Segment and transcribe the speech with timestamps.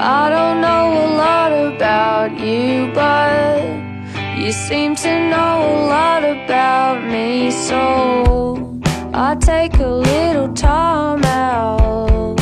[0.00, 3.60] I don't know a lot about you, but
[4.38, 7.50] you seem to know a lot about me.
[7.50, 8.80] So
[9.12, 12.38] I take a little time out.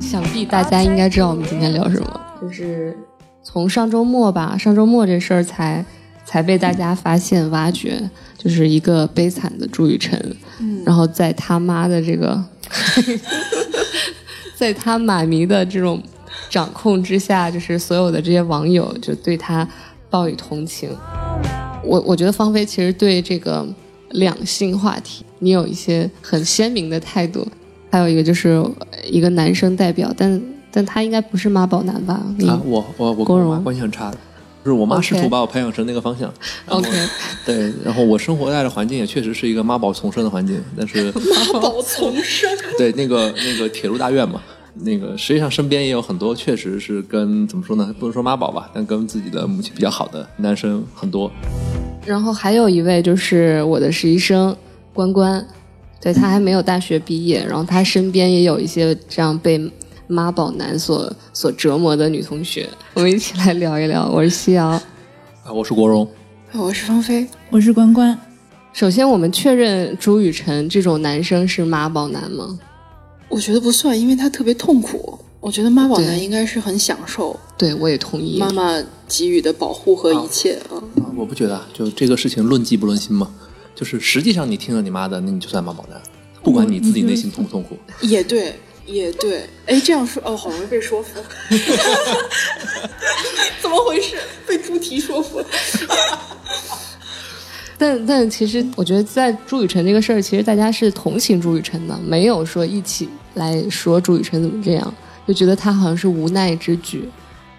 [0.00, 2.96] 想必大家应该知道我们今天聊什么，就是
[3.44, 5.84] 从上周末吧，上周末这事儿才
[6.24, 10.36] 才被大家发现挖掘，就是一个悲惨的朱雨辰，
[10.84, 12.42] 然后在他妈的这个，
[14.56, 16.02] 在他妈咪的这种
[16.48, 19.66] 掌控之下，就是所有的这些网友就对他
[20.10, 20.90] 报以同情。
[21.84, 23.66] 我我觉得芳菲其实对这个
[24.10, 27.46] 两性话题，你有一些很鲜明的态度。
[27.88, 28.62] 还有一个就是
[29.08, 32.14] 一个男生代表，但但他应该不是妈宝男吧？
[32.46, 34.18] 啊，我我我跟我妈关系很差的，
[34.62, 36.30] 就是我妈试图把我培养成那个方向。
[36.66, 36.90] OK
[37.46, 44.42] 对，然后我生活在的环境也确实是一个妈宝丛生的环境，但是妈宝丛生， 对那个那个铁路大院嘛，
[44.78, 51.30] 那个实际上身边也有很多确实是跟怎么说呢，不能说妈宝吧，但跟自己的母亲比较好的男生很多。
[52.04, 54.54] 然后还有一位就是我的实习生
[54.92, 55.44] 关关，
[56.00, 59.58] 对他还没有大学毕业，然后他身边也有一些这样被
[60.06, 64.06] 妈宝男所所折磨的女同学，我们一起来聊一聊。
[64.08, 64.66] 我是西瑶。
[64.68, 64.82] 啊，
[65.52, 66.06] 我是国荣，
[66.52, 68.16] 我是芳菲，我是关关，
[68.72, 72.58] 首先，我们确认朱雨辰这种男生是妈宝男吗？
[73.28, 75.18] 我觉得不算，因为他特别痛苦。
[75.38, 78.36] 我觉得妈宝男应该是很享受对，我也同意。
[78.38, 80.74] 妈妈给予的保护和一切啊。
[80.96, 83.32] 啊，我不觉得啊，就这个事情论迹不论心嘛，
[83.72, 86.02] 就是实际上你听了你妈的，那你就算妈宝男，
[86.42, 87.76] 不管你自己内心痛不痛苦。
[88.00, 89.48] 也对，也对。
[89.66, 91.20] 哎，这样说哦，好容易被说服。
[93.62, 94.16] 怎么回事？
[94.48, 95.40] 被猪蹄说服。
[97.78, 104.94] 但但其实我觉得在朱雨辰这个事儿，其实大家是同情朱雨辰的，没有说一起来说朱雨辰怎么这样，
[105.26, 107.08] 就觉得他好像是无奈之举，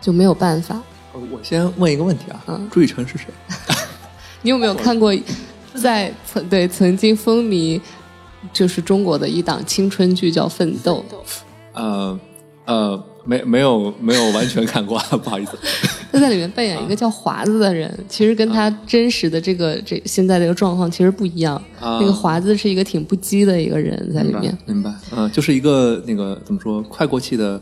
[0.02, 0.82] 就没有办法。
[1.14, 3.26] 呃我先问一个问题啊，嗯朱雨辰是谁？
[4.42, 5.14] 你有没有看过
[5.74, 7.80] 在曾对曾经风靡
[8.54, 11.04] 就是中国的一档青春剧叫《奋斗》？
[11.74, 12.20] 呃
[12.66, 15.58] 呃，没没有没有完全看过， 不好意思。
[16.18, 21.56] 他在里面扮演一个叫华子的人，其实跟他真实的这个这现在这个状况其实不一样。
[21.80, 24.58] 啊那个华子是一个挺不羁的一个人在里面。
[24.66, 27.62] 明白，嗯、就是一个那个怎么说，快过气的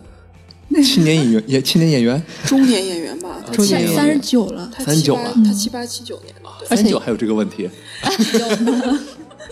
[0.84, 6.50] 青年演员，也青年演员， 中年演员吧，中年演员三十九了，他七八三九了他七八七九年的。
[6.60, 7.70] 对三九还有这个问题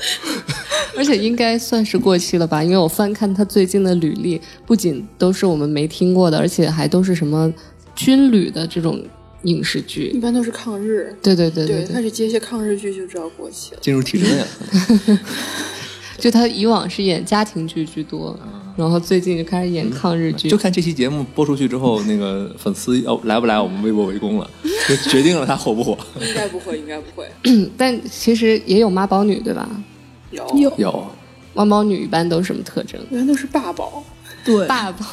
[0.97, 2.63] 而且应该算是过期了吧？
[2.63, 7.51] 因为我翻看他最近的履历，不仅都是我们没听过的，而且还都是什么
[7.95, 9.03] 军旅的这种
[9.43, 10.19] 影视剧一。
[10.19, 11.15] 般都是抗日。
[11.21, 13.79] 对对对对，对他是接一些抗日剧就知道过期了。
[13.81, 15.19] 进入体制内了。
[16.19, 18.39] 就他以往是演家庭剧居多，
[18.77, 20.47] 然后最近就开始演抗日剧。
[20.47, 24.49] 就看这期节目播出去之后，那个粉丝要来不来我们微博围攻了，
[24.87, 25.97] 就决定了他火不火。
[26.21, 27.27] 应该不会，应该不会。
[27.75, 29.67] 但其实也有妈宝女，对吧？
[30.31, 31.07] 有，有有，
[31.55, 33.01] 妈宝女一般都是什么特征？
[33.09, 34.03] 一般都是爸宝。
[34.45, 35.05] 对，爸宝。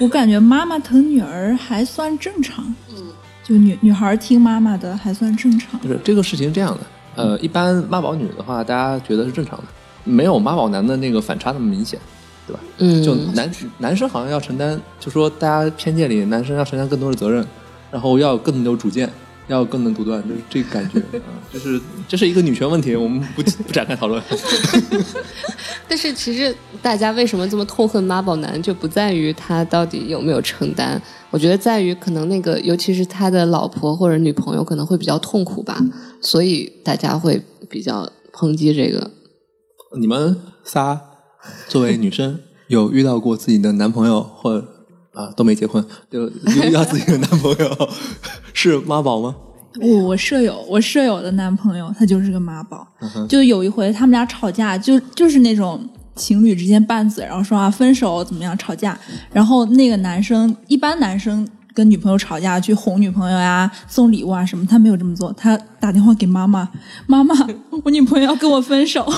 [0.00, 2.96] 我感觉妈妈疼女儿还算正常，嗯，
[3.44, 5.86] 就女女孩听妈妈的还算正常不。
[5.86, 6.80] 是这个事情是这样的，
[7.22, 9.64] 呃，一般妈宝女的话，大家觉得是正常的，
[10.04, 12.00] 没有妈宝男的那个反差那么明显，
[12.46, 12.60] 对吧？
[12.78, 17.46] 嗯，就男男生好像要承担，就说大家偏见里男生要承担更多的责任，
[17.90, 19.06] 然后要更有主见，
[19.50, 24.22] 要更能独断，就是这个感觉 啊，就是这是一个女权问题，我们不不展开讨论。
[25.88, 31.00] 但是其实大家为什么这么痛恨妈宝男，就不在于他到底有没有承担，
[31.30, 35.80] 我觉得在于可能那个，尤其是他的老婆或者女朋友可能会比较痛苦吧，
[36.20, 39.10] 所以大家会比较抨击这个。
[39.98, 41.00] 你们仨
[41.66, 44.64] 作为女生，有遇到过自己的男朋友或
[45.12, 46.30] 啊都没结婚，就有
[46.64, 47.88] 遇到自己的男朋友
[48.52, 49.34] 是妈宝吗？
[49.80, 58.98] 我我舍友，我舍友的男朋友他就是个妈宝，嗯就有一回他们俩吵架，就就是那种情侣之间拌嘴，然后说啊分手怎么样吵架，
[59.32, 66.68] 然后那个男生一般男生跟女朋友吵架去哄女朋友呀、送礼物啊什么，他没有这么做，他打电话给妈妈，
[67.06, 67.34] 妈妈，
[67.84, 69.08] 我女朋友要跟我分手，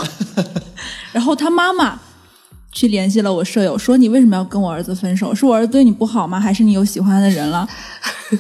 [1.12, 1.98] 然后他妈妈。
[2.72, 5.34] 去联系了我舍友，说你为什么要跟我儿子分手？
[5.34, 6.40] 是我儿子对你不好吗？
[6.40, 7.69] 还是你有喜欢的人了？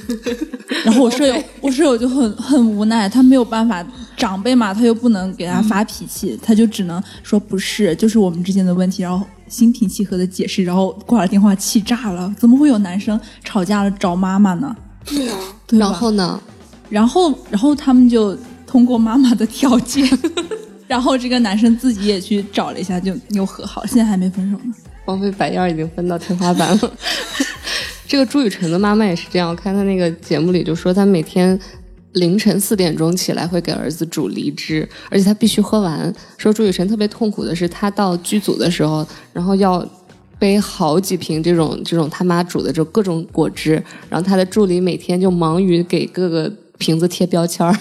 [0.84, 3.84] 然后我舍友，我舍友就很很无奈，他没有办法，
[4.16, 14.74] 长辈嘛，他又不能给他发脾气，他就只能说不是，就是我们之间的问题，然后心平气和的解释，然后挂了电话，气炸了，怎么会有男生吵架了找妈妈呢？
[15.04, 15.36] 对啊，
[15.66, 16.40] 对然后呢？
[16.88, 18.36] 然后，然后他们就
[18.66, 20.06] 通过妈妈的条件，
[20.92, 24.74] 然后这个男生自己也去找了一下，就又和好，现在还没分手呢。
[25.06, 26.92] 王菲白燕已经翻到天花板了。
[28.06, 31.58] 这个朱雨辰的妈妈也是这样，我看她那个节目里就说，她每天
[32.12, 36.14] 凌晨四点钟起来会给儿子煮梨汁，而且他必须喝完。
[36.36, 39.82] 说朱雨辰特别痛苦的是，他到剧组的时候，然后要
[40.38, 47.74] 背好几瓶这种这种他妈煮的这种各种果汁，然后他的助理每天就忙于给各个瓶子贴标签儿。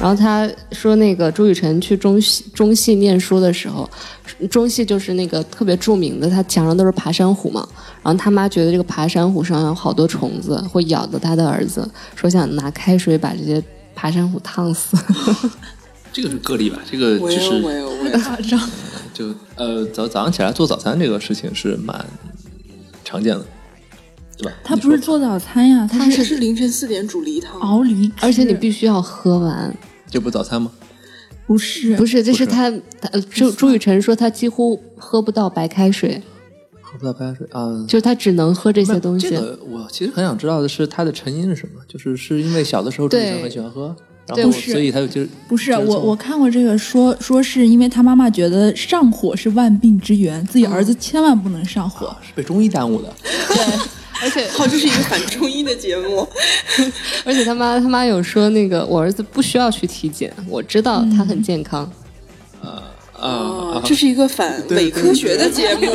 [0.00, 3.88] 然后他说，那个朱雨辰去中戏中戏念书的时候，
[4.48, 7.68] 中戏就是那个特别著名的，他墙上都是爬山虎嘛。
[8.02, 11.86] 然后他妈觉得这个爬山虎上有好多虫子，会咬到他的儿子，
[12.16, 13.62] 说想拿开水把这些
[13.94, 14.96] 爬山虎烫死。
[16.10, 16.78] 这个是个例吧？
[16.90, 18.58] 这个其实就是我有我有，夸张。
[19.12, 22.06] 就呃早早上起来做早餐这个事情是蛮
[23.04, 23.44] 常见的，
[24.38, 24.52] 对吧？
[24.64, 29.76] 他不是做早餐呀，他他是是凌晨四点煮梨汤，熬梨，而且你必须要喝完，
[30.10, 30.70] 这不早餐吗？
[31.46, 32.70] 不是不是，这是他
[33.30, 36.22] 朱朱雨辰说他几乎喝不到白开水，
[36.80, 37.84] 喝不到白开水啊。
[37.88, 39.30] 就是他只能喝这些东西。
[39.30, 43.96] 这个我其实很想知道的是它的成因是什么，就是是因为小的时候朱雨辰很喜欢喝，
[44.26, 52.16] 然对不后所以他就就不是就是我我看过这个说说是因为他妈妈觉得上火是万病之源，自己儿子千万不能上火。
[52.22, 53.12] 是被中医耽误的。
[54.22, 56.26] 而且好，这是一个反中医的节目，
[57.24, 61.90] 而且他妈他妈有说那个我儿子不需要去体检，我知道他很健康。
[62.62, 62.82] 啊
[63.18, 65.90] 哦，这是一个反伪科学的节目，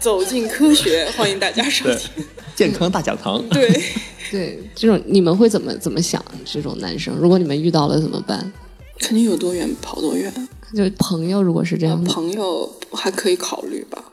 [0.00, 2.24] 走进科学， 欢迎大家收听。
[2.54, 3.40] 健康大讲堂。
[3.50, 3.82] 对，
[4.30, 6.22] 对，这种你们会怎么怎么想？
[6.44, 8.52] 这种男生，如果你们遇到了怎么办？
[8.98, 10.32] 肯定有多远跑多远，
[10.74, 14.11] 就朋友，如果是这样的，朋友还可以考虑吧。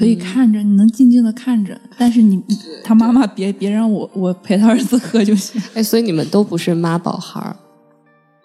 [0.00, 5.60] 可以看着，你能静静的看着，但是你你他妈妈别别让我我陪他儿子喝就行。
[5.74, 7.54] 哎，所以你们都不是妈宝孩儿，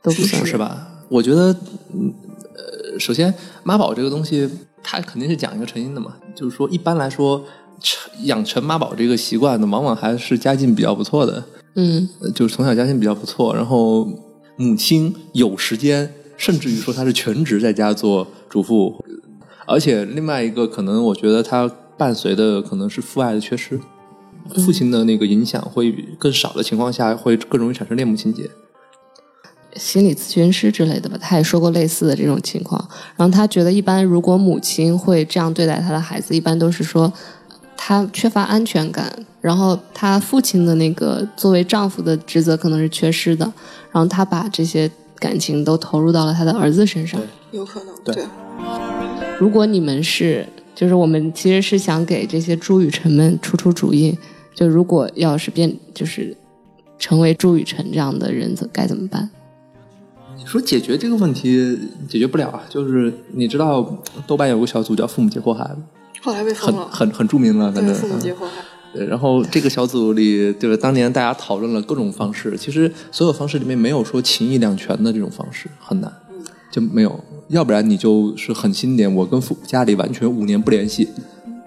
[0.04, 0.86] 都不是是吧？
[1.08, 1.54] 我觉得，
[1.94, 2.14] 嗯
[2.56, 4.50] 呃，首先妈宝这个东西，
[4.84, 6.16] 它肯定是讲一个成因的嘛。
[6.36, 7.42] 就是说，一般来说，
[7.80, 11.42] 成养成妈宝这个习惯的，往往还是家境比较不错的，
[11.76, 14.06] 嗯，呃就是从小家境比较不错，然后
[14.58, 19.02] 母亲有时间，甚至于说她是全职在家做主妇，
[19.66, 23.80] 而且另外一个可能，我觉得它伴随的可能是父爱的缺失，
[24.56, 28.50] 父亲的那个影响会更少的情况下，会更容易产生恋母情节。
[29.76, 32.88] 心理咨询师之类的吧，他也说过类似的这种情况。
[33.18, 37.12] 然后他觉得，一般如果母亲会这样对待他的孩子，一般都是说
[37.76, 43.44] 他缺乏安全感，然后他父亲的那个作为丈夫的职责可能是缺失的，
[43.92, 44.90] 然后他把这些
[45.20, 47.20] 感情都投入到了他的儿子身上。
[47.52, 48.24] 有可能，对对，
[49.40, 54.18] 如果你们是，就是我们其实是想给这些朱雨辰们出出主意，
[54.54, 56.36] 就如果要是变，就是
[56.98, 59.30] 成为朱雨辰这样的人，怎该怎么办？
[60.38, 61.78] 你说解决这个问题
[62.08, 65.70] 解决不了啊，就是你知道豆瓣有个小组叫“父母皆祸害”，
[66.22, 66.88] 后来被很封了。
[66.92, 68.64] 很很著名了，反对，正父母祸害。
[68.94, 70.78] 对，然后这个小组里，就是？
[70.78, 76.12] 当年大家讨论了各种方式，其实所有方式里面没有说情义两全的这种方式，很难，
[76.72, 77.20] 就没有。
[77.50, 81.08] 要不然你就是狠心点，我跟父家里完全五年不联系，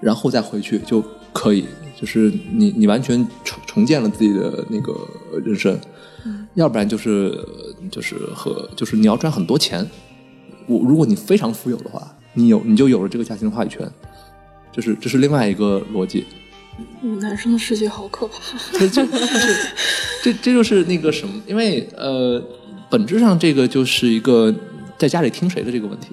[0.01, 1.03] 然后再回去就
[1.33, 1.65] 可以，
[1.99, 4.95] 就是你你完全重重建了自己的那个
[5.45, 5.79] 人生。
[6.55, 7.39] 要不然就是
[7.91, 9.89] 就是和就是你要赚很多钱，
[10.67, 13.89] 我如果你非常富有的话，你有你就有了这个家庭的话语权，
[14.73, 16.25] 这是这是另外一个逻辑。
[17.03, 18.35] 嗯，男生的世界好可怕。
[20.23, 22.43] 这这就是那个什么，因为呃，
[22.91, 24.53] 本质上这个就是一个
[24.99, 26.09] 在家里听谁的这个问题。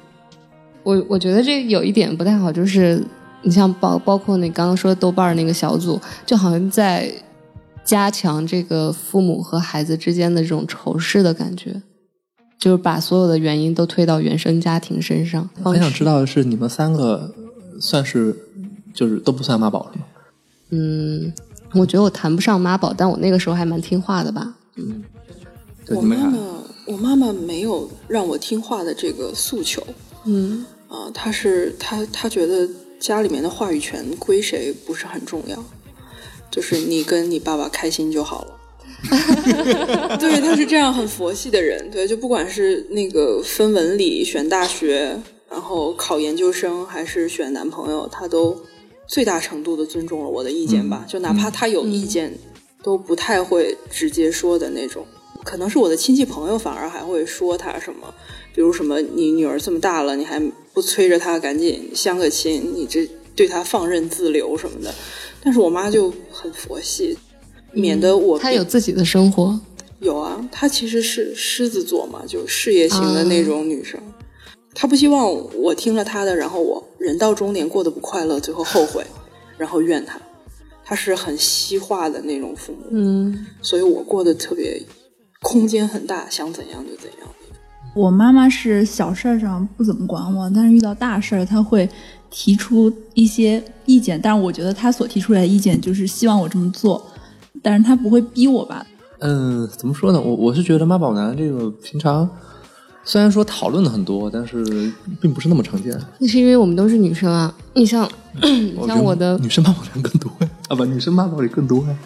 [0.84, 3.04] 我我觉得这有一点不太好，就是
[3.42, 7.12] 你像包包括你刚刚说豆瓣那个小组，就好像在
[7.84, 11.82] 加强这个父母和孩子之间的这种仇视的感觉，
[12.60, 15.50] 就是把所有的原因都推到原生家庭身上。
[15.64, 17.34] 很想知道的是，你们三个
[17.80, 18.36] 算是
[18.94, 20.06] 就是都不算妈宝是吗？
[20.72, 21.34] 嗯，
[21.74, 24.56] 我觉得我谈不上妈宝，但我那个时候还蛮听话的吧。
[25.86, 26.32] 对，你们俩
[26.86, 29.86] 我妈妈，没有让我听话的这个诉求
[30.26, 32.68] 嗯啊，她是她她觉得
[33.00, 35.64] 家里面的话语权归谁不是很重要，
[36.52, 38.52] 就是你跟你爸爸开心就好了。
[40.18, 41.92] 对，他是这样很佛系的人。
[41.92, 48.60] 对，就不管是那个分文理、选大学，然后考研究生，还是选男朋友，他都
[49.06, 51.06] 最大程度的尊重了我的意见吧。
[51.08, 52.36] 就哪怕他有意见，
[52.82, 55.06] 都不太会直接说的那种。
[55.44, 58.14] 可能是我的亲戚朋友反而还会说他什么，
[58.54, 60.42] 比如什么你女儿这么大了，你还
[60.74, 64.94] 不催着她赶紧相个亲，你这对她放任自流什么的。
[65.44, 67.18] 但是我妈就很佛系，
[67.72, 69.60] 免得我她有自己的生活。
[70.00, 74.00] 有啊，她其实是狮子座嘛，就事业型的那种女生。
[74.74, 79.06] 她不希望我听了她的，然后我人到中年过得不快乐，最后后悔，
[79.58, 80.20] 然后怨她。
[80.88, 84.80] 他是很西化的那种父母，嗯所以我过得特别
[85.42, 87.30] 空间很大，想怎样就怎样。
[87.94, 91.90] 我妈妈是小事儿上不怎么管我，但是遇到大事儿，她会
[92.30, 94.20] 提出一些意见。
[94.22, 97.02] 但是我觉得她所提出来的意见就是希望我这么做，
[97.62, 98.86] 但是她不会逼我吧？
[99.20, 100.20] 嗯，怎么说呢？
[100.20, 102.30] 我我是觉得妈宝男这个平常
[103.06, 105.98] 虽然说讨论的很多，但是并不是那么常见。
[106.20, 107.56] 那是因为我们都是女生啊。
[107.76, 108.10] 你像，
[108.42, 111.98] 你像我的，女生妈宝男更多呀，啊不，女生妈宝也更多呀。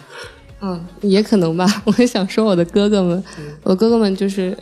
[0.62, 1.66] 嗯，也可能吧。
[1.86, 3.24] 我也想说我的哥哥们，
[3.63, 4.58] 我哥哥们就是，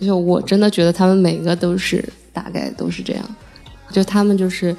[0.00, 3.36] 就我真的觉得他们每个都是大概都是这样，
[3.90, 4.76] 就他们就是，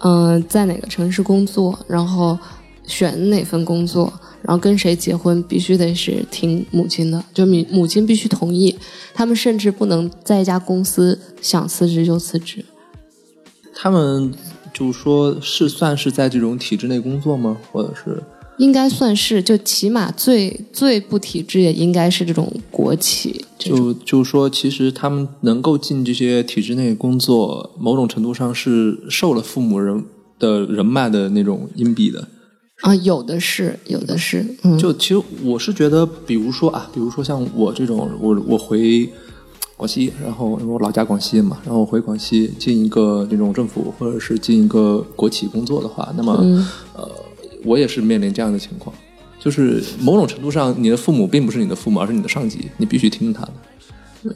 [0.00, 2.38] 嗯、在哪个城市工作，然后
[2.86, 4.12] 选哪份工作，
[4.42, 8.78] 然后跟谁结婚，必须得是听母亲的，就母母亲必须同意。
[9.12, 12.64] 他们甚至不能在一家公司想辞职就辞职。
[13.74, 14.32] 他们
[14.72, 17.56] 就说是算是在这种体制内工作吗？
[17.70, 18.22] 或者是
[18.58, 23.44] 应该算是，就起码最最不体制也应该是这种国企。
[23.58, 30.04] 就就说，其实他们能够进这些体制内工作，某种程度上是受了父母人
[30.38, 32.28] 的人脉的那种荫蔽的。
[32.82, 39.08] 啊，有的是，有的是，嗯，就其实我是觉得，比如说啊，比如说像我这种，我我回
[39.76, 46.32] 广西，然后我老家广西嘛，然后我回广西进一个这种政府或者是进一个国企工作的话，那么、
[46.94, 47.10] 呃，
[47.64, 48.94] 我也是面临这样的情况，
[49.38, 53.52] 就是某种程度上，你的父母并不是你的父母，而是你的上级，你必须听他的。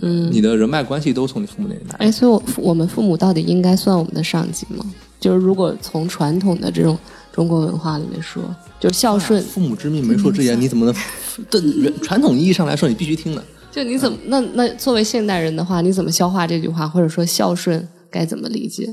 [0.01, 1.97] 嗯，你的人脉关系都从你父母那里来。
[1.99, 4.85] 哎，所以我我们父母到底应该算我们的上级吗？
[5.19, 6.97] 就是如果从传统的这种
[7.33, 8.43] 中国文化里面说，
[8.79, 10.95] 就是孝顺，父母之命，媒妁之言，你怎么能？
[11.51, 13.45] 对原传统意义上来说，你必须听的。
[13.71, 18.85] 就你怎么那那作为现代人的话，你怎么消化这句话，或者说孝顺该怎么理解？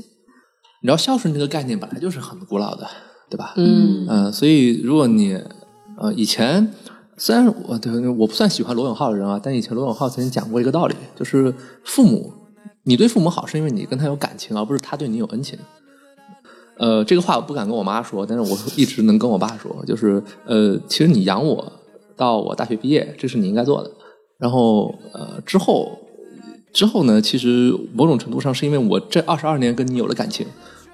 [0.82, 2.88] 你知道孝顺这个概念本来就是很古老的，
[3.30, 3.54] 对吧？
[3.56, 5.40] 嗯呃，所以如果你
[5.96, 6.70] 呃以前
[7.16, 12.32] 虽然我对我不算喜欢罗永浩的人啊，但以前罗永浩曾经讲过一个道理，就是父母
[12.82, 15.58] 你对父母好是因为你跟他有感情，而不是他对你有恩情。
[16.78, 21.72] 呃，这个话我不敢跟我妈说，但是我一直能跟我爸说，就是呃，其实你养我
[22.16, 23.90] 到我大学毕业，这是你应该做的。
[24.38, 25.98] 然后呃之后
[26.72, 30.46] 之后呢，其实某种程度上是因为我这二十二年跟你有了感情，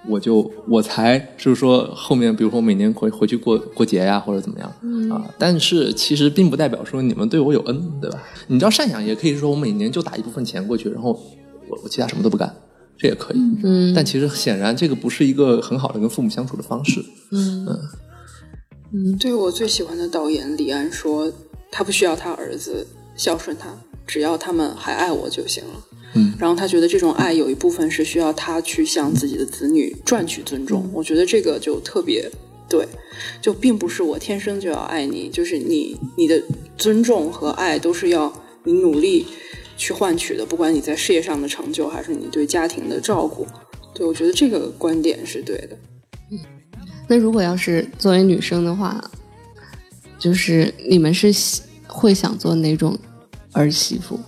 [0.08, 4.68] 我就我才就是说后面，比如说每年回回去过过节呀，或者怎么样、
[5.10, 5.24] 啊。
[5.38, 8.22] 但是其实并不代表说你们对我有恩，对吧？
[8.46, 11.10] 你知道赡养也可以说我每年就打一部分钱过去，然后
[11.68, 12.54] 我我其他什么都不干，
[12.96, 13.38] 这也可以。
[13.64, 17.00] 嗯但其实显然这个不是一个很好的跟父母相处的方式。
[17.32, 17.78] 嗯嗯
[18.92, 21.32] 嗯对我最喜欢的导演李安说，
[21.70, 22.86] 他不需要他儿子
[23.16, 23.68] 孝顺他，
[24.06, 25.86] 只要他们还爱我就行了。
[26.14, 30.88] 嗯，然后他觉得这种爱有一部分是需要他去向自己的子女赚取尊重。
[30.92, 32.30] 我觉得这个就特别
[32.68, 32.86] 对，
[33.40, 36.42] 就并不是我天生就要爱你，就是你你的
[36.78, 38.32] 尊重和爱都是要
[38.64, 39.26] 你努力
[39.76, 43.46] 去换取的，不管你在事业上的成就，还是你对家庭的照顾。
[43.92, 45.76] 对，我觉得这个观点是对的。
[46.30, 46.38] 嗯
[47.08, 49.10] 那如果要是作为女生的话，
[50.18, 51.32] 就是你们是
[51.86, 52.98] 会想做哪种
[53.56, 54.20] 儿媳妇？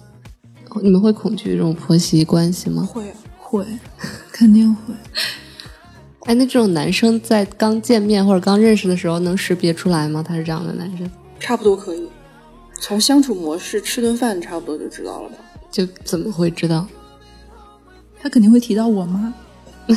[0.83, 2.83] 你们会恐惧这种婆媳关系吗？
[2.83, 3.65] 会啊，会，
[4.33, 4.95] 肯定会。
[6.25, 10.23] 哎，那这种男生在刚见面或者刚认识的时候能识别出来吗？
[10.23, 12.09] 他是这样的男生，差不多可以。
[12.81, 15.37] 从相处模式吃顿饭差不多就知道了吧？
[15.71, 16.87] 就怎么会知道？
[18.21, 19.33] 他肯定会提到我妈，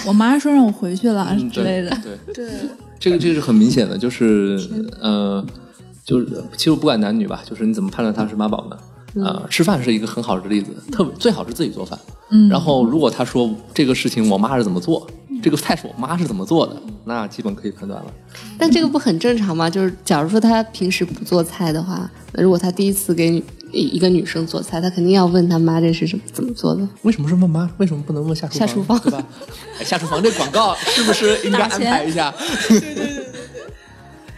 [0.08, 1.90] 我妈说让我回去了嗯之类的。
[2.02, 2.50] 对，对，
[3.00, 4.58] 这个这个是很明显的，就是
[5.02, 5.46] 呃，
[6.06, 8.78] 就是其实不管男女吧，就是你怎么判断他是妈宝呢？
[9.16, 11.98] 呃，吃饭是一个很好的例子，特别最好是自己做饭。
[12.34, 15.06] 嗯然后如果他说这个事情我妈是怎么做，
[15.44, 18.14] 这个菜是我妈是怎么做的，那基本可以判断了。
[18.58, 19.70] 但这个不很正常吗？
[19.70, 26.88] 就是假如说他平时不做菜的话，那如果他第一次给一一个女生做菜，他肯定要问他妈这是什么怎么做的。
[27.02, 27.70] 为什么是问妈？
[27.78, 28.68] 为什么不能问下厨房？
[28.68, 29.24] 下厨房对吧？
[29.80, 32.34] 哎下厨房这广告是不是应该 安排一下？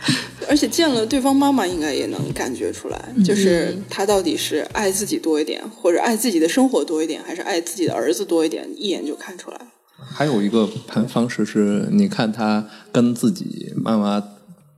[0.50, 9.60] 而且见了对方妈妈，应该也能感觉出来，就是他到底是爱自己多一点，或者爱自己的生活多一点，还是爱自己的儿子多一点，一眼就看出来。
[9.98, 14.22] 还有一个判方式是，你看他跟自己妈妈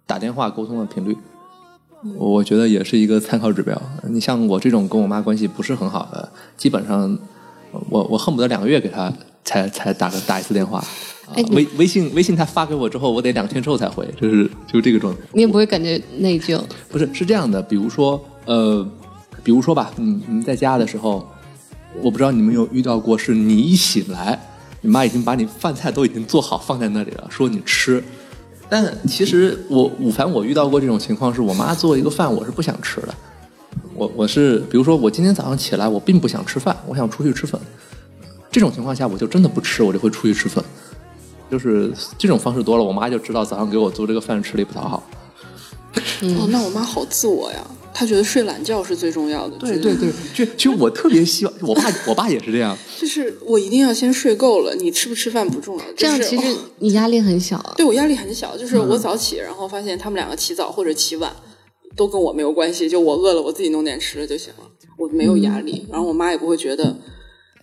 [0.06, 1.18] 打电话沟通的频率，
[2.16, 3.82] 我觉得也是一个参考指标。
[4.08, 7.18] 你像我这种跟我妈关系不是很好的，基本上
[7.90, 9.12] 我我恨不得两个月给她
[9.46, 10.80] 才才打个打一次电话。
[10.80, 15.20] 啊微微信微信他发给我之后，我得两天之后才回，就是就是这个状态。
[15.34, 16.62] 你也不会感觉内疚。
[16.88, 18.88] 不是是这样的，比如说呃，
[19.44, 21.28] 比如说吧，你你在家的时候，
[22.02, 24.40] 我不知道你们有遇到过，是你一醒来，
[24.82, 28.04] 你妈已经把你饭菜都已经做好放在那里了，说你吃，
[28.70, 33.16] 但但其实我午饭我遇到过这种情况，是我妈做一个饭，我是不想吃的。
[33.96, 37.60] 我我是比如说我今天早上起来，我并不想吃饭，我想出去吃粉。
[38.56, 40.64] 这种情况下，我就真的不吃，我就会出去吃粉。
[41.52, 45.04] 就是这种方式多了，我妈就知道早上给我做这个饭吃力不讨好。
[46.22, 47.60] 哦，那我妈好自我呀，
[47.94, 49.58] 她觉得睡懒觉是最重要的。
[49.58, 52.78] 对对对，就其实我特别希望，我爸我爸也是这样。
[52.98, 55.84] 就是我一定要先睡够了，你吃不吃饭不重要。
[55.98, 57.74] 这样其实你压力很小啊。
[57.76, 61.30] 对我压力很小，就是我早起，然后发现他们两个起早或者起晚，
[61.98, 64.64] 都跟我没有关系，就我饿了，我自己弄点吃的就行了，
[64.98, 66.96] 我没有压力，然后我妈也不会觉得。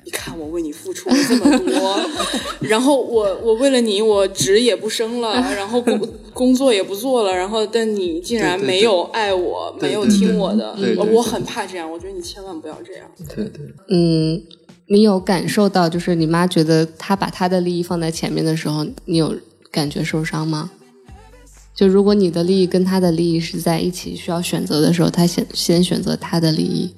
[0.05, 2.01] 你看我为你付出了这么多，
[2.61, 13.07] 然后我我为了你我职也不升了，然后工 工作也不做了，然后但你竟然没有爱我，没有听我的对对，对我很怕这样，我觉得你千万不要这样。
[13.35, 14.43] 对对，嗯，
[14.87, 19.37] 你有感受到，就是你妈觉得她把她的利益放在前面的时候，你有
[19.71, 20.71] 感觉受伤吗？
[21.75, 26.93] 就如果你的利益跟她的利益是在一起需要选择的时候，她先先选择她的利益。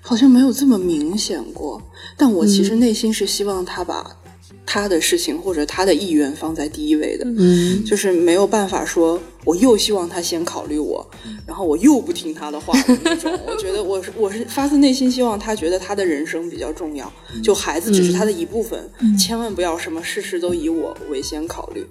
[0.00, 1.82] 好像没有这么明显过，
[2.16, 4.16] 但我其实内心是希望他把
[4.64, 7.84] 他的事情或者他的意愿放在第一位的，嗯。
[7.84, 11.06] 就是没有办法说我又希望他先考虑我，
[11.46, 13.32] 然后我又不听他的话的那种。
[13.46, 17.10] 我觉得我是我是发自内心希望他觉得他的人生比较重要，
[17.42, 21.86] 就孩子只是他的一部分，千万不要什么事事都以我为先考虑。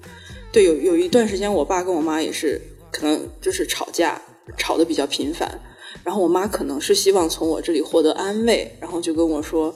[0.51, 2.61] 对，有有一段时间，我爸跟我妈也是
[2.91, 4.21] 可能就是吵架，
[4.55, 5.59] 吵得比较频繁。
[6.07, 9.75] 然后我妈可能是希望从我这里获得安慰，然后就跟我说：“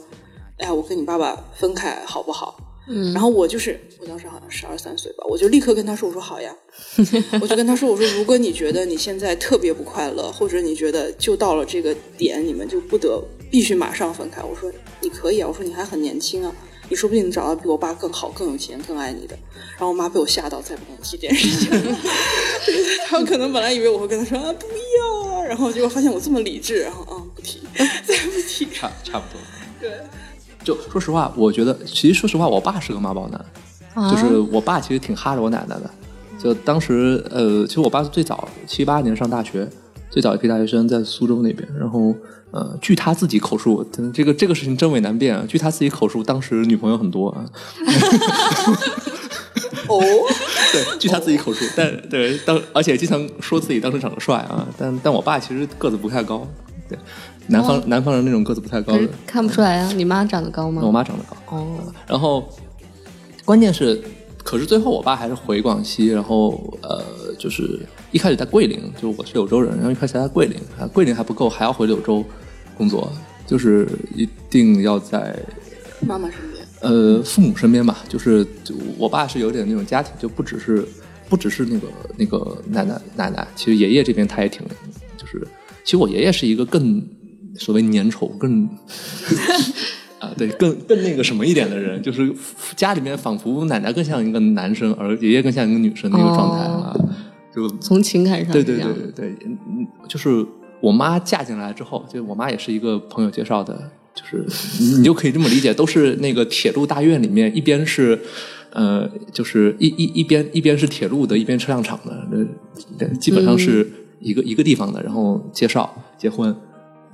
[0.60, 2.58] 哎呀，我跟你爸爸分开好不好？”
[2.88, 6.56] 嗯，然后我就是我当时好像十二三岁吧，我就立刻跟他说：“我说好呀。
[7.42, 13.22] ”我就跟他说：“我说如果你觉得你现在特别不快乐，或者你觉得就到了这个点，你们就不得
[13.52, 14.72] 必须马上分开，我说
[15.02, 16.56] 你可以啊，我说你还很年轻啊，
[16.88, 19.38] 你说不定能找到比我爸更好、更有钱、更爱你的。”
[19.76, 21.98] 然后我妈被我吓到，再不跟我提这件事情了。
[23.08, 28.66] 他们可能本来以为我会跟他说啊不要啊，然后结果发现我这么理智，然后啊不提， 再不提。
[28.74, 29.42] 差差不多。
[29.82, 29.92] 对，
[30.64, 33.46] 就说实话，我觉得其实说实话，我爸是个妈宝男，
[33.94, 35.92] 啊就是我爸其实挺哈着我奶奶的。
[36.42, 39.68] 就当时呃，其实我爸最早七八年上大学，
[40.10, 42.16] 最早一批大学生在苏州那边，然后
[42.52, 45.44] 呃，据他自己口述，这个这个事情真伪难辨啊。
[45.46, 47.46] 据他自己口述，当时女朋友很多啊。
[49.88, 50.00] 哦，
[50.74, 56.48] 对，据他自己口述，但对当而且经常说自己当时长得帅啊，但但我爸其实个子不太高，
[56.90, 56.98] 对，
[57.48, 59.92] 南方、南方人那种个子不太高的，看不出来啊。
[59.96, 60.82] 你妈长得高吗？
[60.86, 62.48] 我妈长得高，哦，然后
[63.44, 64.02] 关键是，
[64.44, 67.04] 可是最后我爸还是回广西，然后呃，
[67.38, 67.80] 就是
[68.12, 72.24] 一开始在桂林，就是我是柳州人，然后一开始在桂林，啊，桂林还不够，还要回柳州
[72.78, 73.12] 工作，
[73.48, 75.38] 就是一定要在
[76.02, 76.51] 妈妈身边，
[76.82, 80.86] 呃父母身边吧，就是就我爸是有点那种家庭，就不只是
[81.30, 84.62] 不只是那个那个奶奶奶奶，其实爷爷这边他也挺，
[85.18, 85.48] 就是
[85.84, 87.02] 其实我爷爷是一个更
[87.56, 88.68] 所谓粘稠更。
[90.22, 92.32] 啊，对，更更那个什么一点的人，就是
[92.76, 96.96] 家里面仿佛奶奶更像一个男生，而爷爷更像一个女生那个状态啊，
[97.52, 100.46] 就从情感上对对对对对，嗯，就是
[100.80, 104.46] 我妈嫁进来之后，就我妈也是一个朋友介绍的，就是
[104.80, 108.20] 你你就可以这么理解，都是那个铁路大院里面，一边是
[108.72, 112.28] 呃，就是一一一边一边是铁路的，一边车辆厂的，
[113.00, 116.54] 呃，基本上是一个、一个地方的，然后介绍结婚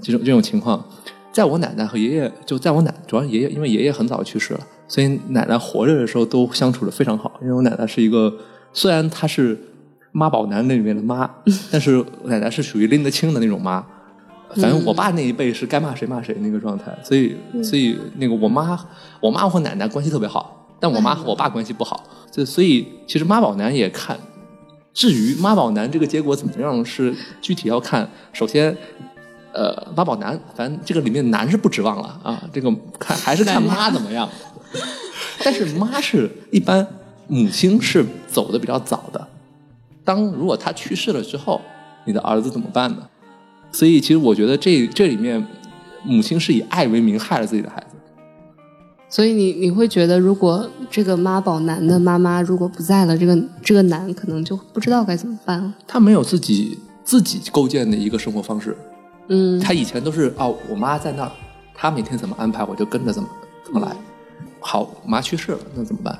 [0.01, 0.83] 这种这种情况。
[1.31, 7.39] 在我奶奶和爷爷，就在我奶，主要是爷爷，因为爷爷很早去世了，所以奶奶活着的时候都相处的非常好。
[7.41, 8.35] 因为我奶奶是一个，
[8.73, 9.55] 虽然她是
[10.11, 11.29] 妈宝男那里面的妈，
[11.71, 13.85] 但是我奶奶是属于拎得清的那种妈。
[14.55, 18.79] 反正我爸那一辈是该骂谁骂谁那个状态，所以所以那个我妈
[19.19, 24.17] 我妈和奶奶关系特别好，但我妈和我爸关系不好，就所以其实妈宝男也看。
[24.93, 28.75] 至于妈宝男这个结果怎么样，是具体要看，首先。
[29.53, 34.29] 呃，妈宝男，反正这个里面男是不指望了啊，这个看还是看妈怎么样。
[35.43, 36.85] 但是妈是一般
[37.25, 39.27] 母亲是走的比较早的，
[40.03, 41.59] 当如果他去世了之后，
[42.05, 43.09] 你的儿子怎么办呢？
[43.71, 45.45] 所以其实我觉得这这里面
[46.03, 47.95] 母亲是以爱为名害了自己的孩子。
[49.09, 55.73] 所以你你会觉得，如果这个妈宝男的妈妈如果不在了，这个这个男可能就不知道该怎么办了。
[55.87, 58.75] 他没有自己自己构建的一个生活方式，
[59.29, 61.31] 嗯，他以前都是哦，我妈在那儿，
[61.73, 63.29] 她每天怎么安排我就跟着怎么
[63.63, 63.95] 怎么来。
[64.59, 66.19] 好，我妈去世了，那怎么办？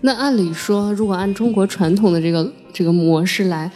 [0.00, 3.70] 那按理说，如果按中国传统的这个这个模式来，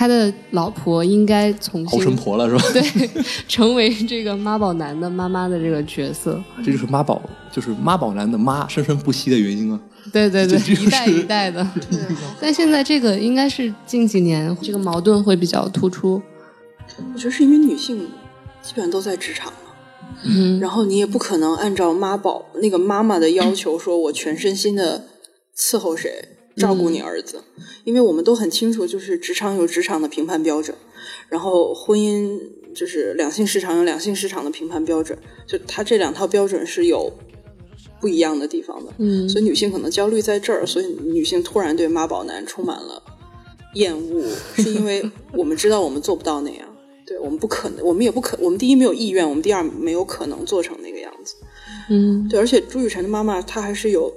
[0.00, 2.64] 他的老婆应该重猴神新婆了是吧？
[2.72, 6.42] 对成为这个妈宝男的妈妈的这个角色。
[6.64, 7.20] 这就是妈宝
[7.52, 9.78] 就是妈宝男的妈生生不息的原因啊。
[10.10, 11.68] 对对对，就是一代 一代的。
[12.40, 16.22] 但现在这个应该是近几年这个矛盾会比较突出。
[17.12, 17.98] 我觉得是因为女性
[18.62, 19.58] 基本上都在职场了，
[20.24, 25.04] 嗯，然后你也不可能按照妈宝那个妈妈的要求，说我全身心的
[25.54, 26.10] 伺候谁，
[26.60, 27.42] 照顾你儿子，
[27.84, 30.76] 因为我们都很清楚，就是职场有职场的评判标准，
[31.28, 32.38] 然后婚姻
[32.74, 37.12] 就是两性市场有两性市场的评判标准，就它这两套标准是有
[38.00, 43.02] 不一样的地方的，嗯所以女性可能焦虑在这儿，所以女性突然对妈宝男充满了
[43.74, 44.24] 厌恶，
[44.56, 46.66] 是因为我们知道我们做不到那样。
[47.10, 51.34] 对我们不可能，我们也不可，我们第一没有意愿，我们第二没有可能做成那个样子。
[51.88, 54.14] 嗯，对，而且朱雨辰的妈妈她还是有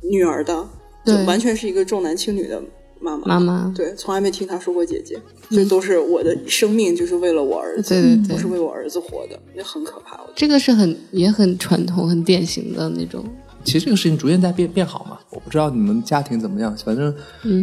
[0.00, 0.66] 女儿的，
[1.04, 2.62] 就完全是一个重男轻女的
[3.00, 3.26] 妈妈。
[3.26, 10.18] 妈妈，对，从来没听她说过姐姐，这都是我的生命，就是为了我儿子，对对对我是为我儿子活的，也很可怕。
[10.34, 13.24] 这个是很也很传统、很典型的那种。
[13.64, 15.18] 其实这个事情逐渐在变变好嘛。
[15.30, 17.14] 我不知道你们家庭怎么样，反正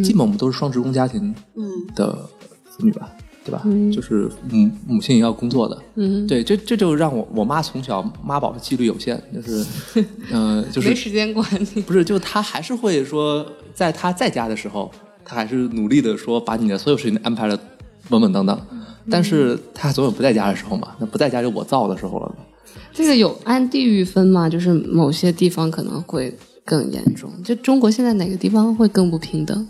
[0.04, 2.28] 基本我们都是双职工家庭嗯，的
[2.70, 3.12] 子女吧，
[3.44, 3.64] 对吧？
[3.92, 9.66] 就是母母亲也要工作的，嗯，对，这这就让我我妈从小妈宝的几率有限，就是，
[10.32, 11.82] 呃，就是没时间管你。
[11.82, 14.92] 不是，就她还是会说，在她在家的时候，
[15.26, 17.60] 她还是努力的说把你的所有事情都安排的
[18.10, 18.60] 稳稳当当，
[19.10, 22.36] 但是她总有不在家的时候嘛，那不在家就我造的时候了嘛。
[22.94, 24.48] 这个有按地域分吗？
[24.48, 27.32] 就是某些地方可能会更严重。
[27.44, 29.68] 就中国现在哪个地方会更不平等？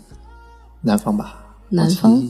[0.82, 2.20] 南方吧，南方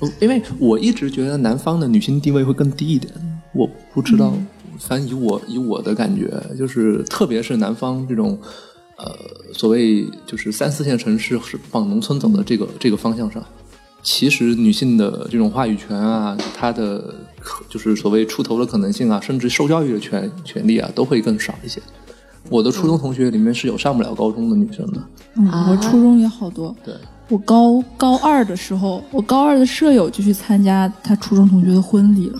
[0.00, 3.12] 不，因为我一直觉得南方的女性地位会更低一点，
[3.52, 4.32] 我不知道，
[4.78, 8.36] 反正以我以我的感觉，就是特别是南方这种，
[8.96, 9.14] 呃，
[9.52, 13.44] 所谓就是三四线城市是往农村走的这个这个方向上，
[14.02, 21.80] 其实女性的这种话语权啊，她的可就是所谓出头的可能性啊，甚至受教育的权权利啊，都会更少一些。
[22.48, 25.02] 我的初中同学里面是有上不了高中的女生的，
[25.36, 26.74] 嗯，啊我初中也好多。
[26.82, 26.94] 对，
[27.30, 32.38] 我高高二的时候，我高二的舍友就去参加他初中同学的婚礼了。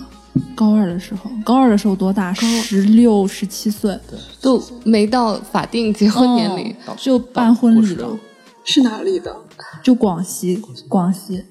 [0.53, 2.33] 高二的时候，高二的时候多大？
[2.33, 3.97] 十六、十七岁，
[4.41, 6.75] 都没到法定结婚年龄。
[6.85, 8.19] 哦就办婚礼了。
[8.65, 9.33] 是哪里的？
[9.81, 11.43] 就广西，广西，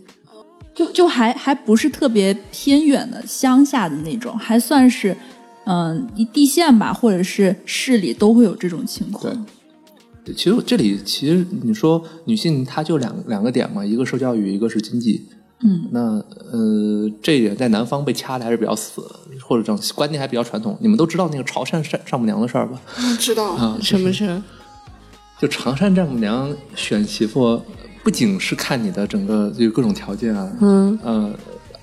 [0.75, 5.17] 就就还还不是特别偏远的乡下的那种，还算是
[5.65, 9.33] 嗯一地县吧，或者是市里都会有这种情况。
[9.33, 9.41] 对
[10.37, 15.27] 其实这里其实你说女性她就两两个点嘛，一个受教育，一个是经济。
[15.63, 16.01] 嗯，那
[16.53, 19.03] 呃，这一点在南方被掐的还是比较死，
[19.43, 20.75] 或者这种观念还比较传统。
[20.81, 22.81] 你们都知道那个潮汕丈丈母娘的事儿吧？
[23.19, 23.53] 知道。
[23.53, 24.41] 啊，什么事？
[25.39, 27.61] 就潮汕丈母娘选媳妇，
[28.03, 31.13] 不仅是看你的整个就各种条件啊，嗯，呃，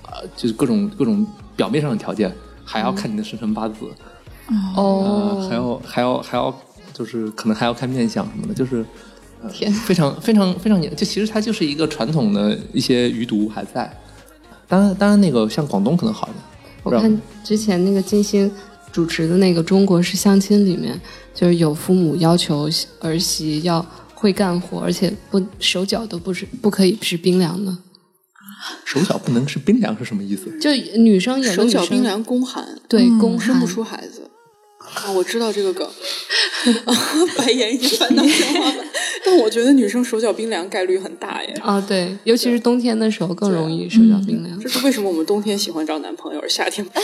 [0.02, 1.24] 呃就是各种各种
[1.54, 3.76] 表面上的条件，还要看你的生辰八字，
[4.48, 6.52] 呃，哦，还要还要还要，
[6.98, 8.84] 就是可能还要看面相什么的，就是。
[9.40, 13.88] 呃天非常非常非常严，就其实它就是一个传统的一些余毒还在。
[14.66, 16.42] 当然，当然那个像广东可能好一点。
[16.82, 18.50] 我看之前那个金星
[18.90, 21.00] 主持的那个《中国式相亲》里面，
[21.32, 27.78] 就是有父母要求儿媳要会干活，而且不手脚都不是不可以是冰凉的。
[28.84, 30.58] 手脚不能是冰凉是什么意思？
[30.58, 34.27] 就女生有的女生手脚冰凉，宫寒，对嗯宫寒生不出孩子。
[34.94, 35.88] 啊，我知道这个梗，
[37.36, 38.86] 白眼已经翻到天花板。
[39.24, 41.52] 但我觉得女生手脚冰凉概率很大耶。
[41.62, 44.58] 啊，对，尤其是冬天的时候更容易手脚冰凉。
[44.60, 46.92] 这是为什么我们冬天喜欢找男朋友，而夏天不？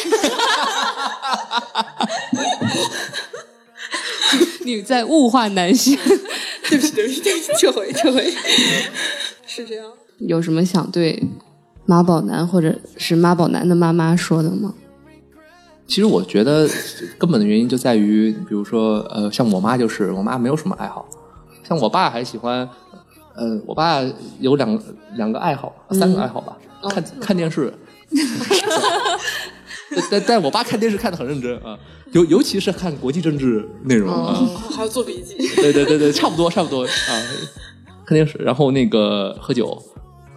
[4.65, 5.99] 你在物化男性，
[6.69, 8.33] 对不起，对不起，对不起，撤回，撤回。
[9.47, 9.93] 是这样。
[10.19, 11.23] 有什么想对
[11.85, 14.75] 妈宝男或者是妈宝男的妈妈说的吗？
[15.87, 16.69] 其实我觉得
[17.19, 21.07] 根本的原因就在于，比如说，呃，像我妈就是，我妈没有什么爱好，
[21.63, 22.69] 像我爸还喜欢，
[23.35, 24.01] 呃，我爸
[24.41, 24.83] 有两
[25.17, 26.57] 两个爱好，三个爱好吧，
[26.89, 27.73] 看看电视。
[29.95, 31.79] 但但但我爸看电视看的很认真啊，
[32.13, 34.35] 尤尤其是看国际政治内容啊，
[34.71, 35.37] 还要做笔记。
[35.61, 37.13] 对对对对，差不多差不多啊，
[38.05, 39.81] 看电视，然后那个喝酒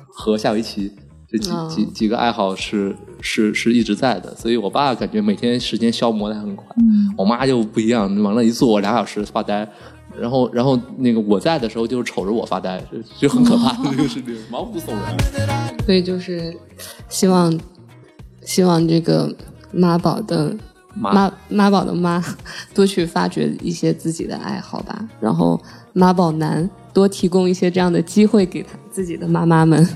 [0.10, 0.92] 和下围棋，
[1.30, 6.66] 这几、哦几几个爱好是是是一直在的，所以我爸感觉每天时间消磨的很快，
[7.18, 9.68] 我妈就不一样，往那一坐俩小时发呆。
[10.20, 12.82] 然后，然后那个我在的时候，就是瞅着我发呆，
[13.20, 15.16] 就就很可怕的 这个事情，毛骨悚然。
[15.86, 16.56] 所以就是
[17.08, 17.60] 希望
[18.42, 19.32] 希望这个
[19.72, 20.56] 妈宝的
[20.96, 22.24] 妈妈妈宝的妈
[22.74, 25.62] 多去发掘一些自己的爱好吧，然后
[25.94, 29.88] 妈宝男多提供一些这样的机会给他自己的妈妈们。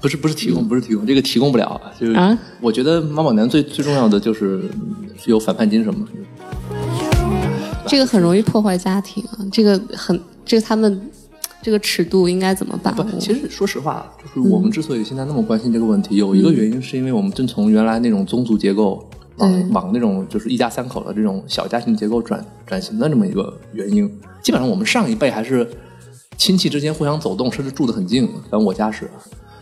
[0.00, 1.80] 不是不是提供，不是提供，这个提供不了。
[1.98, 6.06] 就是啊我觉得妈宝男最最重要的就是嗯是有反叛精神嘛。
[7.86, 11.10] 这个很容易破坏家庭啊，这个很这个他们
[11.60, 24.08] 这个尺度应该怎么把不？，其实说实话，就是我们之所以现在那么关心这个问题，有一个原因是因为我们正从原来那种宗族结构对往往那种就是一家三口的这种小家庭结构转转型的这么一个原因。
[24.42, 25.68] 基本上我们上一辈还是
[26.38, 29.10] 亲戚之间互相走动，甚至住得很近，反正我家是，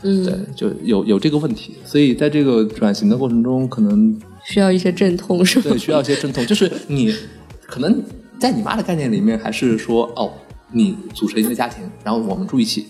[0.03, 1.75] 嗯，对，就有有这个问题。
[1.85, 5.79] 所以在这个转型的过程中，可能需要一些阵痛是吧对，？
[5.79, 6.45] 需要一些阵痛。
[6.47, 7.15] 就是你
[7.67, 8.03] 可能
[8.39, 10.33] 在你妈的概念里面，还是说哦，
[10.73, 12.87] 你组成一个家庭，然后我们住一起，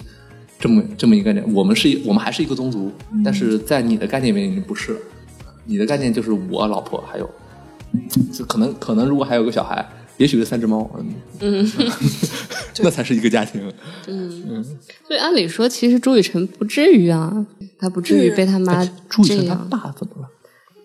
[0.59, 1.55] 这么这么一个概念。
[1.55, 2.91] 我们是一我们还是一个宗族，
[3.25, 4.99] 但是在你的概念里面已经不是了。
[5.65, 7.31] 你的概念就是我老婆还有，
[8.33, 9.87] 就可能可能如果还有个小孩，
[10.19, 10.89] 也许是三只猫，
[11.41, 11.67] 嗯，
[12.83, 13.61] 那才是一个家庭。
[14.07, 14.65] 嗯嗯
[15.07, 17.47] 所以按理说，其实朱雨辰不至于啊，
[17.79, 20.29] 他不至于被他妈朱雨辰他，爸怎么了？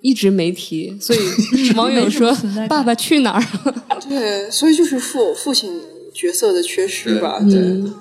[0.01, 0.97] 一直没提。
[0.99, 1.19] 所以
[1.75, 3.75] 网友说没什么存在：“感 爸爸去哪儿了
[4.07, 5.71] 对，所以就是父父亲
[6.13, 7.39] 角色的缺失吧。
[7.41, 7.93] 对对，嗯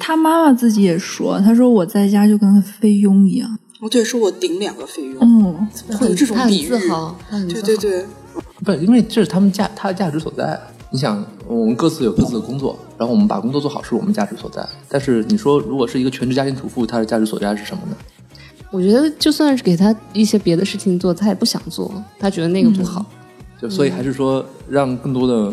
[0.00, 3.58] 他妈妈自己也说，他说我在家就跟菲佣一样。
[3.80, 6.78] 哦对，说我顶两个菲佣，嗯，会有这种他很比喻自。
[6.88, 7.44] 豪，自豪。
[7.48, 8.04] 对对对，
[8.64, 10.58] 不是，因为这是他们价他的价值所在。
[10.90, 14.66] 你想，我们各自有各自的工作，然后我们把工作做好是我们价值所在。
[14.88, 17.96] 但是你说，如果是一个全职家庭主妇，她的价值所在是什么呢？
[18.70, 23.04] 我觉得就算是给他一些别的事情做，他也不想做，他觉得那个不好。
[23.60, 25.52] 就所以还是说，让更多的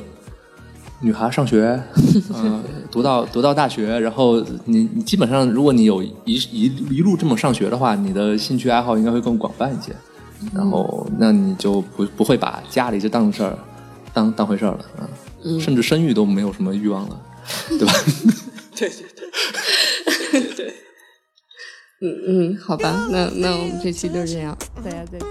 [1.02, 1.82] 女孩上学，
[2.34, 9.94] 嗯、 读到读到大学，然后你你基本上，如果你有一一一路这么上学的话，你的兴趣爱好应该会更广泛一些。
[10.54, 13.58] 然后，那你就不不会把家里这当事儿
[14.14, 15.10] 当当回事儿了啊、
[15.44, 17.22] 嗯甚至生育都没有什么欲望了，
[17.70, 17.94] 对吧？
[18.76, 19.06] 对对
[20.32, 20.74] 对对 对。
[22.02, 25.28] 嗯嗯，好吧，那那我们这期就这样，大家再见。